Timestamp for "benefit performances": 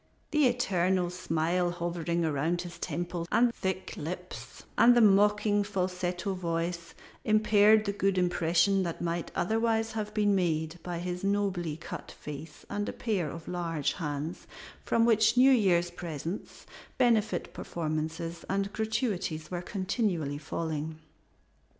16.97-18.43